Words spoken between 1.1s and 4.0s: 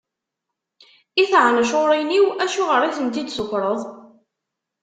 I tɛencuṛin-iw, acuɣer i tent-id-tukwreḍ?